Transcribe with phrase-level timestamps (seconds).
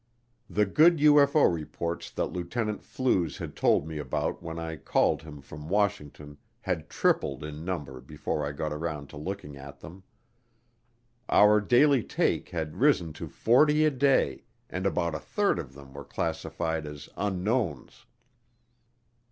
[0.49, 5.41] The good UFO reports that Lieutenant Flues had told me about when I called him
[5.41, 10.01] from Washington had tripled in number before I got around to looking at them.
[11.29, 15.93] Our daily take had risen to forty a day, and about a third of them
[15.93, 18.07] were classified as unknowns.